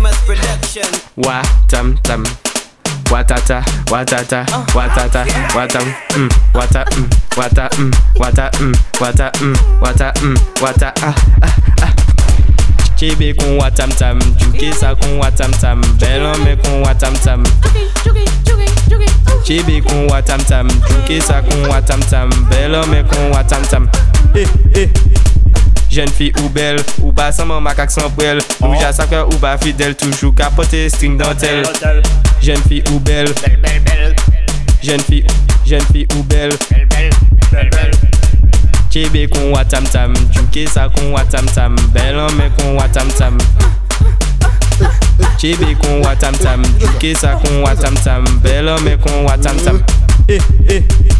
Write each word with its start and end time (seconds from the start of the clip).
famous 0.00 0.16
production. 0.24 0.88
Wa 1.16 1.42
dum 1.68 1.98
dum. 2.04 2.24
Watata, 3.10 3.64
watata, 3.90 4.46
uh, 4.52 4.76
watata, 4.76 5.26
wata, 5.56 5.80
mm, 6.16 6.28
wata, 6.54 6.84
mm, 6.96 7.10
wata, 7.36 7.68
mm, 7.78 7.90
wata, 8.16 8.50
mm, 8.60 8.74
wata, 9.00 9.32
mm, 9.40 9.56
wata, 9.80 10.12
mm, 10.22 10.36
wata, 10.62 10.92
ah, 11.02 11.14
ah, 11.42 11.56
ah. 11.82 11.92
Chibi 12.96 13.34
kun 13.34 13.58
wa 13.58 13.70
tam 13.70 13.90
tam, 13.90 14.18
Jukisa 14.38 14.94
kun 14.94 15.18
wa 15.18 15.30
tam 15.30 15.50
tam, 15.50 15.80
Belome 15.98 16.56
kun 16.56 16.82
wa 16.82 16.94
tam 16.94 17.14
tam. 17.14 17.42
Chibi 19.44 19.80
kun 19.82 20.06
wa 20.08 20.20
tam 20.22 20.40
tam, 20.44 20.68
Jukisa 20.68 21.42
kun 21.42 21.68
wa 21.68 21.80
tam 21.80 22.00
tam, 22.00 22.30
Belome 22.48 23.02
kun 23.04 23.30
wa 23.32 23.42
tam 23.42 23.62
tam. 23.66 23.88
Eh, 24.34 24.46
eh. 24.76 24.88
Jeune 25.90 26.08
fille 26.08 26.32
ou 26.42 26.48
belle, 26.48 26.78
ou 27.02 27.12
sans 27.32 27.46
mon 27.46 27.60
macaque 27.60 27.90
sans 27.90 28.02
à 28.86 28.92
sa 28.92 29.06
cœur 29.06 29.28
ou 29.28 29.36
bas 29.38 29.58
fidèle, 29.58 29.96
toujours 29.96 30.34
capoté, 30.34 30.88
string 30.88 31.18
dentelle. 31.18 31.64
Jeune 32.40 32.62
fille 32.68 32.84
ou 32.92 33.00
belle, 33.00 33.28
jeune 34.82 35.00
fille, 35.00 35.26
jeune 35.66 35.82
fille 35.92 36.06
ou 36.16 36.22
belle. 36.22 36.52
Chebe 38.90 39.28
kon 39.30 39.52
watam 39.52 39.84
tam, 39.84 40.14
juke 40.34 40.66
sa 40.68 40.88
kon 40.88 41.12
watam 41.12 41.46
tam, 41.54 41.76
bel 41.94 42.18
homme 42.18 42.50
kon 42.58 42.74
watam 42.74 43.08
tam. 43.18 43.38
Chebe 45.38 45.76
kon 45.82 46.02
watam 46.02 46.34
tam, 46.38 46.62
juke 46.80 47.14
sa 47.16 47.34
kon 47.34 47.62
watam 47.62 47.94
tam, 48.04 48.24
bel 48.42 48.68
homme 48.68 48.96
kon 48.98 49.24
watam 49.26 49.56
tam. 49.64 49.78
Eh, 50.28 50.40
eh. 50.68 51.19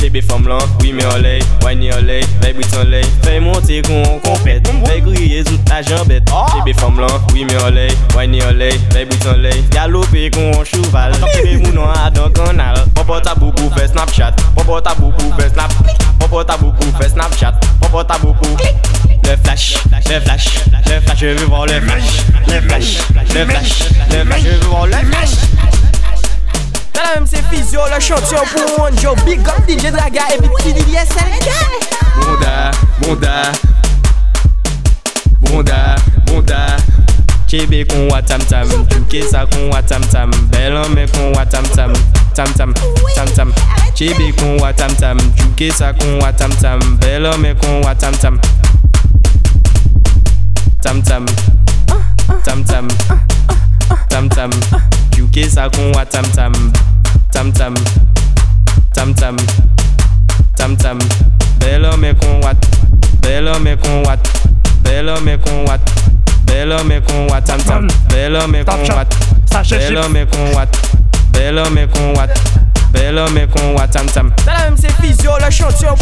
Chebe 0.00 0.22
femme 0.22 0.46
là, 0.46 0.58
oui 0.80 0.94
on 0.94 1.18
l'est, 1.18 1.42
wine 1.64 1.90
on 1.92 2.02
l'est, 2.04 2.26
veille 2.40 2.54
bouton 2.54 2.84
l'est, 2.88 3.04
fais 3.22 3.40
monter 3.40 3.82
qu'on 3.82 4.20
compète, 4.20 4.68
fais 4.86 5.00
griller 5.00 5.42
toute 5.42 5.68
la 5.68 5.82
jambette. 5.82 6.22
Chebe 6.28 6.78
femme 6.78 7.00
là, 7.00 7.06
oui 7.32 7.44
mais 7.44 7.56
on 7.64 7.70
l'est, 7.70 7.96
wine 8.16 8.38
on 8.48 8.52
l'est, 8.52 8.78
veille 8.94 9.06
bouton 9.06 9.36
l'est, 9.36 9.68
galoper 9.70 10.30
qu'on 10.30 10.64
cheval, 10.64 11.12
chebe 11.34 11.66
mounon 11.66 11.90
à 11.90 12.10
dans 12.10 12.30
canal, 12.30 12.76
popo 12.94 13.18
ta 13.20 13.34
beaucoup 13.34 13.70
fait 13.76 13.88
Snapchat, 13.88 14.32
popo 14.54 14.80
ta 14.80 14.94
beaucoup 14.94 15.32
fait 15.38 15.48
Snap, 15.50 15.72
popo 16.20 16.44
ta 16.44 16.56
beaucoup 16.56 16.92
fait 17.00 17.08
Snapchat, 17.08 17.54
popo 17.80 18.04
ta 18.04 18.18
beaucoup. 18.18 18.56
Le 19.24 19.36
flash, 19.44 19.74
le 20.08 20.20
flash, 20.20 20.46
le 20.86 21.00
flash, 21.00 21.18
je 21.18 21.26
veux 21.26 21.46
voir 21.46 21.66
le 21.66 21.80
flash, 21.80 22.02
le 22.46 22.60
flash, 22.62 22.98
le 23.34 23.44
flash, 23.44 23.80
le 24.10 24.24
flash, 24.24 24.42
je 24.42 24.48
veux 24.48 24.68
voir 24.68 24.86
le 24.86 24.92
flash. 24.92 25.47
Nan 26.98 27.06
la 27.06 27.14
menm 27.14 27.26
se 27.26 27.36
fizyo, 27.50 27.80
la 27.86 28.00
chantyon 28.00 28.42
pou 28.50 28.76
moun 28.76 28.96
yo. 28.98 29.14
Big 29.24 29.46
up 29.46 29.60
DJ 29.68 29.92
Draga 29.94 30.24
epi 30.34 30.48
pti 30.56 30.72
DJ 30.74 31.04
Selga 31.06 31.58
Bonda, 32.16 32.70
bonda. 32.98 33.34
Bonda, 35.40 35.78
bonda. 36.26 36.76
Chebe 37.46 37.84
kon 37.86 38.10
wa 38.10 38.20
tam 38.22 38.40
tam 38.50 38.66
Kesa 39.08 39.46
kon 39.46 39.70
wa 39.70 39.80
tam 39.82 40.02
tam. 40.10 40.30
Belanme 40.50 41.06
kon 41.14 41.32
wa 41.36 41.44
tam 41.46 41.62
tam 41.76 41.94
Tam 42.34 42.52
tam, 42.58 42.74
tam 43.14 43.28
tam. 43.36 43.54
Chebe 43.94 44.32
kon 44.40 44.58
wa 44.58 44.72
tam 44.72 44.90
tam 44.96 45.18
Kesa 45.56 45.92
kon 45.92 46.18
wa 46.18 46.32
tam 46.32 46.50
tam. 46.60 46.80
Belanme 46.98 47.54
kon 47.62 47.80
wa 47.84 47.94
tam 47.94 48.12
tam. 48.18 48.40
Tam 50.82 51.02
tam 51.02 51.26
Tam 52.44 52.64
tam 52.64 52.88
Tam 54.10 54.28
tam. 54.28 54.50
Juke 55.38 55.50
sa 55.50 55.68
kon 55.70 55.92
watam 55.94 56.24
tam, 56.34 56.52
tam. 56.52 56.74
Tam, 57.30 57.52
tam. 57.52 57.74
Tam, 58.92 59.14
tam. 59.14 60.76
Tam. 60.76 60.98
Bel 61.60 61.84
homme 61.86 62.12
kon 62.18 62.40
wat, 62.42 62.56
bel 63.22 63.46
homme 63.46 63.76
kon 63.76 64.02
wat, 64.02 64.18
bel 64.82 65.08
homme 65.08 65.38
kon 65.38 65.64
wat, 65.66 65.80
bel 66.44 66.72
homme 66.72 67.00
kon 67.06 67.28
wat 67.30 67.46
tam 67.46 67.58
tam, 67.62 67.86
bel 68.08 68.34
homme 68.34 68.64
kon 68.64 68.82
wat, 68.90 69.14
bel 69.70 70.02
homme 70.02 70.26
kon 70.26 70.52
wat, 70.54 70.68
bel 71.30 71.58
homme 71.58 71.86
kon 71.86 72.14
wat, 72.16 72.30
bel 72.92 73.18
homme 73.18 73.46
kon 73.54 73.74
wat 73.74 73.92
tam 73.92 74.06
tam. 74.06 74.32
Tell 74.44 74.56
them 74.56 74.76
say 74.76 74.90
physio, 74.98 75.38
le 75.38 75.50
champion 75.50 75.94